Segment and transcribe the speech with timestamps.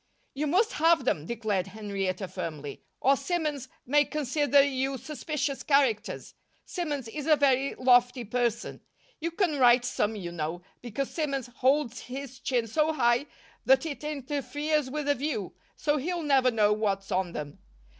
[0.33, 6.33] "You must have them," declared Henrietta, firmly, "or Simmons may consider you suspicious characters.
[6.65, 8.81] Simmons is a very lofty person.
[9.19, 13.27] You can write some, you know, because Simmons holds his chin so high
[13.65, 17.59] that it interferes with the view, so he'll never know what's on them.